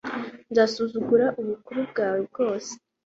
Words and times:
nzasuzugura 0.51 1.27
ubukuru 1.41 1.79
bwawe 1.89 2.19
bwose 2.27 2.71